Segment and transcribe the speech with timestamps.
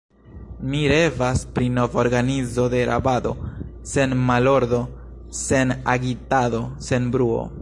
[0.69, 3.35] Mi revas pri nova organizo de rabado,
[3.93, 4.83] sen malordo,
[5.45, 7.51] sen agitado, sen bruo.